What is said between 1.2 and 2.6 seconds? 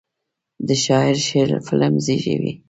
شعر قلم زیږوي.